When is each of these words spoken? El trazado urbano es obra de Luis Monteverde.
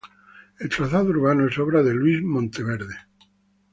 El 0.57 0.67
trazado 0.69 1.11
urbano 1.11 1.47
es 1.47 1.59
obra 1.59 1.83
de 1.83 1.93
Luis 1.93 2.23
Monteverde. 2.23 2.95